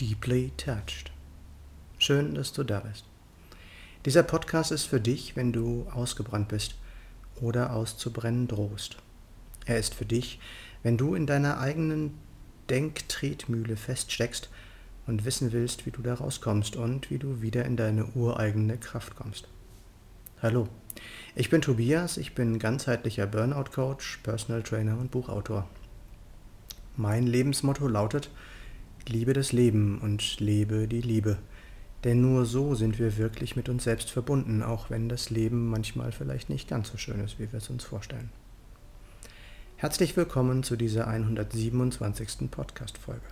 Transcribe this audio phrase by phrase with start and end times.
[0.00, 1.10] Deeply Touched.
[1.98, 3.04] Schön, dass du da bist.
[4.04, 6.76] Dieser Podcast ist für dich, wenn du ausgebrannt bist
[7.40, 8.96] oder auszubrennen drohst.
[9.66, 10.38] Er ist für dich,
[10.84, 12.14] wenn du in deiner eigenen
[12.70, 14.48] Denktretmühle feststeckst
[15.08, 19.16] und wissen willst, wie du da rauskommst und wie du wieder in deine ureigene Kraft
[19.16, 19.48] kommst.
[20.40, 20.68] Hallo,
[21.34, 25.68] ich bin Tobias, ich bin ganzheitlicher Burnout-Coach, Personal Trainer und Buchautor.
[26.96, 28.30] Mein Lebensmotto lautet,
[29.08, 31.38] liebe das Leben und lebe die Liebe.
[32.04, 36.12] Denn nur so sind wir wirklich mit uns selbst verbunden, auch wenn das Leben manchmal
[36.12, 38.30] vielleicht nicht ganz so schön ist, wie wir es uns vorstellen.
[39.76, 42.50] Herzlich willkommen zu dieser 127.
[42.50, 43.26] Podcast-Folge.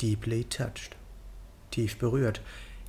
[0.00, 0.96] Deeply touched.
[1.70, 2.40] Tief berührt.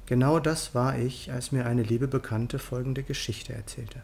[0.06, 4.02] Genau das war ich, als mir eine liebe Bekannte folgende Geschichte erzählte.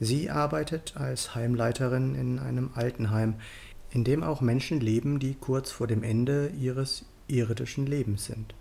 [0.00, 3.34] Sie arbeitet als Heimleiterin in einem Altenheim,
[3.92, 8.54] in dem auch Menschen leben, die kurz vor dem Ende ihres irdischen Lebens sind.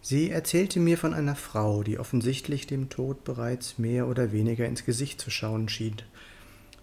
[0.00, 4.84] Sie erzählte mir von einer Frau, die offensichtlich dem Tod bereits mehr oder weniger ins
[4.84, 5.96] Gesicht zu schauen schien.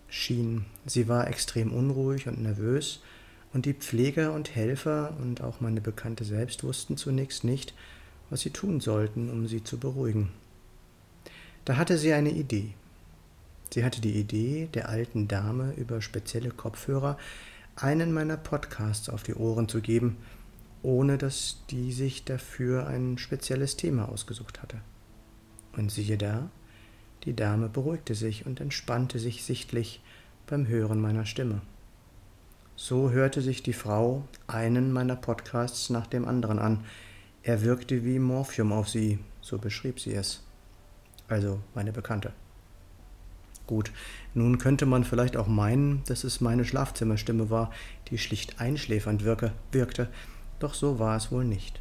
[0.09, 0.65] schien.
[0.85, 3.01] Sie war extrem unruhig und nervös,
[3.53, 7.73] und die Pfleger und Helfer und auch meine Bekannte selbst wussten zunächst nicht,
[8.29, 10.29] was sie tun sollten, um sie zu beruhigen.
[11.65, 12.73] Da hatte sie eine Idee.
[13.73, 17.17] Sie hatte die Idee, der alten Dame über spezielle Kopfhörer
[17.75, 20.17] einen meiner Podcasts auf die Ohren zu geben,
[20.83, 24.77] ohne dass die sich dafür ein spezielles Thema ausgesucht hatte.
[25.73, 26.49] Und siehe da,
[27.23, 30.01] die Dame beruhigte sich und entspannte sich sichtlich
[30.47, 31.61] beim Hören meiner Stimme.
[32.75, 36.83] So hörte sich die Frau einen meiner Podcasts nach dem anderen an.
[37.43, 40.43] Er wirkte wie Morphium auf sie, so beschrieb sie es.
[41.27, 42.33] Also meine Bekannte.
[43.71, 43.93] Gut,
[44.33, 47.71] nun könnte man vielleicht auch meinen, dass es meine Schlafzimmerstimme war,
[48.09, 50.09] die schlicht einschläfernd wirke, wirkte,
[50.59, 51.79] doch so war es wohl nicht.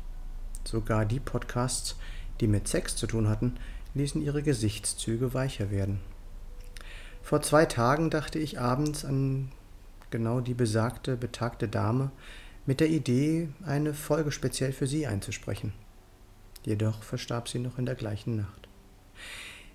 [0.62, 1.96] Sogar die Podcasts,
[2.38, 3.56] die mit Sex zu tun hatten,
[3.94, 5.98] ließen ihre Gesichtszüge weicher werden.
[7.22, 9.50] Vor zwei Tagen dachte ich abends an
[10.10, 12.12] genau die besagte, betagte Dame
[12.66, 15.72] mit der Idee, eine Folge speziell für sie einzusprechen.
[16.62, 18.59] Jedoch verstarb sie noch in der gleichen Nacht.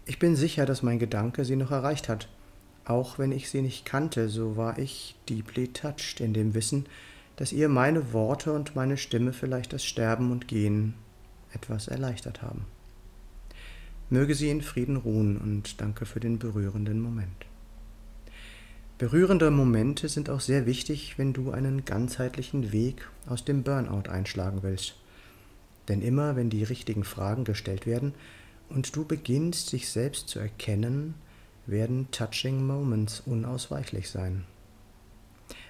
[0.08, 2.30] Ich bin sicher, dass mein Gedanke sie noch erreicht hat.
[2.86, 6.86] Auch wenn ich sie nicht kannte, so war ich deeply touched in dem Wissen,
[7.38, 10.94] dass ihr meine Worte und meine Stimme vielleicht das Sterben und Gehen
[11.52, 12.66] etwas erleichtert haben.
[14.12, 17.48] Möge sie in Frieden ruhen und danke für den berührenden Moment.
[19.00, 24.60] Berührende Momente sind auch sehr wichtig, wenn du einen ganzheitlichen Weg aus dem Burnout einschlagen
[24.62, 24.96] willst.
[25.88, 28.14] Denn immer wenn die richtigen Fragen gestellt werden,
[28.70, 31.16] und du beginnst, dich selbst zu erkennen,
[31.66, 34.46] werden Touching Moments unausweichlich sein.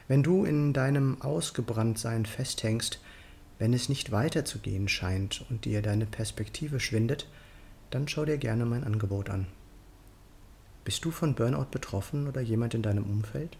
[0.07, 2.99] Wenn du in deinem Ausgebranntsein festhängst,
[3.57, 7.27] wenn es nicht weiterzugehen scheint und dir deine Perspektive schwindet,
[7.89, 9.47] dann schau dir gerne mein Angebot an.
[10.83, 13.57] Bist du von Burnout betroffen oder jemand in deinem Umfeld?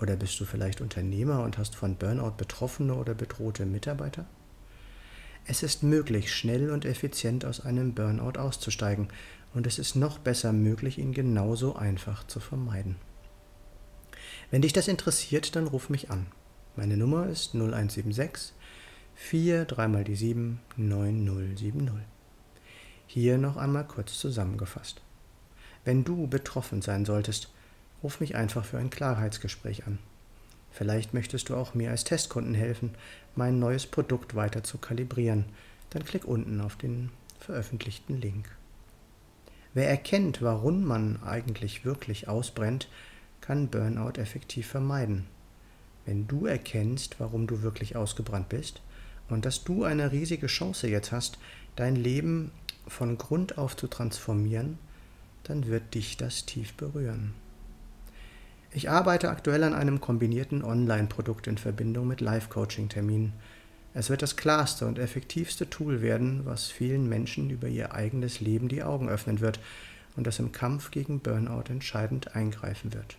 [0.00, 4.26] Oder bist du vielleicht Unternehmer und hast von Burnout betroffene oder bedrohte Mitarbeiter?
[5.50, 9.08] Es ist möglich, schnell und effizient aus einem Burnout auszusteigen
[9.54, 12.96] und es ist noch besser möglich, ihn genauso einfach zu vermeiden.
[14.50, 16.26] Wenn dich das interessiert, dann ruf mich an.
[16.76, 18.52] Meine Nummer ist 0176
[19.14, 21.94] 4 3 mal die 7 9070.
[23.06, 25.00] Hier noch einmal kurz zusammengefasst.
[25.82, 27.50] Wenn du betroffen sein solltest,
[28.02, 29.98] ruf mich einfach für ein Klarheitsgespräch an.
[30.70, 32.90] Vielleicht möchtest du auch mir als Testkunden helfen,
[33.34, 35.46] mein neues Produkt weiter zu kalibrieren.
[35.90, 38.48] Dann klick unten auf den veröffentlichten Link.
[39.74, 42.88] Wer erkennt, warum man eigentlich wirklich ausbrennt,
[43.40, 45.26] kann Burnout effektiv vermeiden.
[46.04, 48.80] Wenn du erkennst, warum du wirklich ausgebrannt bist
[49.28, 51.38] und dass du eine riesige Chance jetzt hast,
[51.76, 52.50] dein Leben
[52.86, 54.78] von Grund auf zu transformieren,
[55.44, 57.34] dann wird dich das tief berühren.
[58.70, 63.32] Ich arbeite aktuell an einem kombinierten Online-Produkt in Verbindung mit Live-Coaching-Terminen.
[63.94, 68.68] Es wird das klarste und effektivste Tool werden, was vielen Menschen über ihr eigenes Leben
[68.68, 69.58] die Augen öffnen wird
[70.16, 73.16] und das im Kampf gegen Burnout entscheidend eingreifen wird.